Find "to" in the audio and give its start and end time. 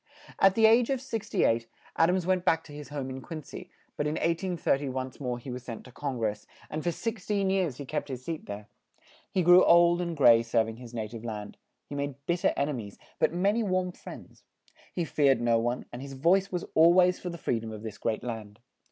2.63-2.71, 5.83-5.91